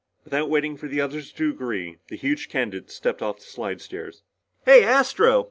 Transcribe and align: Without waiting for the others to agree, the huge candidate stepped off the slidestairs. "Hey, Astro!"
Without 0.23 0.49
waiting 0.49 0.77
for 0.77 0.87
the 0.87 0.99
others 0.99 1.31
to 1.31 1.51
agree, 1.51 1.97
the 2.07 2.15
huge 2.15 2.49
candidate 2.49 2.89
stepped 2.89 3.21
off 3.21 3.35
the 3.37 3.43
slidestairs. 3.43 4.23
"Hey, 4.65 4.83
Astro!" 4.83 5.39